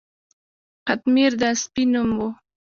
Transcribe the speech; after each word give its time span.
قطمیر 0.87 1.31
د 1.41 1.43
سپي 1.61 1.83
نوم 1.93 2.09
و. 2.17 2.19